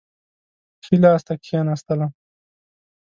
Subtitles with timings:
[0.83, 2.11] ښي لاس ته کښېنستلم.